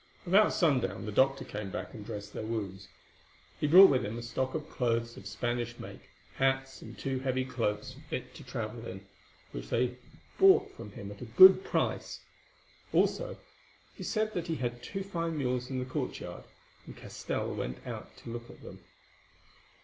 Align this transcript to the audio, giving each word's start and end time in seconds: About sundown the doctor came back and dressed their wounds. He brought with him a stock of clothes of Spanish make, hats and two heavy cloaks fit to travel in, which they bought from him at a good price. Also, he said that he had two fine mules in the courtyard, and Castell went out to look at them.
About 0.25 0.51
sundown 0.51 1.05
the 1.05 1.11
doctor 1.11 1.45
came 1.45 1.69
back 1.69 1.93
and 1.93 2.03
dressed 2.03 2.33
their 2.33 2.41
wounds. 2.41 2.87
He 3.59 3.67
brought 3.67 3.91
with 3.91 4.03
him 4.03 4.17
a 4.17 4.23
stock 4.23 4.55
of 4.55 4.67
clothes 4.67 5.15
of 5.15 5.27
Spanish 5.27 5.77
make, 5.77 6.09
hats 6.37 6.81
and 6.81 6.97
two 6.97 7.19
heavy 7.19 7.45
cloaks 7.45 7.93
fit 8.09 8.33
to 8.33 8.43
travel 8.43 8.87
in, 8.87 9.05
which 9.51 9.69
they 9.69 9.97
bought 10.39 10.71
from 10.75 10.89
him 10.93 11.11
at 11.11 11.21
a 11.21 11.25
good 11.25 11.63
price. 11.63 12.21
Also, 12.91 13.37
he 13.93 14.01
said 14.01 14.33
that 14.33 14.47
he 14.47 14.55
had 14.55 14.81
two 14.81 15.03
fine 15.03 15.37
mules 15.37 15.69
in 15.69 15.77
the 15.77 15.85
courtyard, 15.85 16.45
and 16.87 16.97
Castell 16.97 17.53
went 17.53 17.85
out 17.85 18.17
to 18.17 18.31
look 18.31 18.49
at 18.49 18.63
them. 18.63 18.79